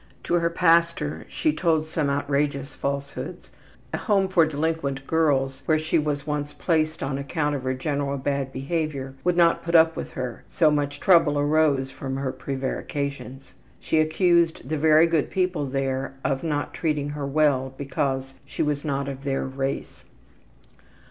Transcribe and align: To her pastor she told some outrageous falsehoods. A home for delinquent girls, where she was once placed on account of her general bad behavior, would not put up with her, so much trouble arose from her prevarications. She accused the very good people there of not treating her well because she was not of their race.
To 0.23 0.33
her 0.33 0.49
pastor 0.49 1.27
she 1.29 1.53
told 1.53 1.85
some 1.85 2.09
outrageous 2.09 2.73
falsehoods. 2.73 3.51
A 3.93 3.97
home 3.99 4.29
for 4.29 4.47
delinquent 4.47 5.05
girls, 5.05 5.61
where 5.67 5.77
she 5.77 5.99
was 5.99 6.25
once 6.25 6.53
placed 6.53 7.03
on 7.03 7.19
account 7.19 7.55
of 7.55 7.61
her 7.61 7.75
general 7.75 8.17
bad 8.17 8.51
behavior, 8.51 9.13
would 9.23 9.37
not 9.37 9.63
put 9.63 9.75
up 9.75 9.95
with 9.95 10.13
her, 10.13 10.43
so 10.49 10.71
much 10.71 10.99
trouble 10.99 11.37
arose 11.37 11.91
from 11.91 12.15
her 12.17 12.31
prevarications. 12.31 13.53
She 13.79 13.99
accused 13.99 14.67
the 14.67 14.77
very 14.79 15.05
good 15.05 15.29
people 15.29 15.67
there 15.67 16.15
of 16.25 16.41
not 16.41 16.73
treating 16.73 17.09
her 17.09 17.27
well 17.27 17.71
because 17.77 18.33
she 18.43 18.63
was 18.63 18.83
not 18.83 19.07
of 19.07 19.23
their 19.23 19.45
race. 19.45 20.03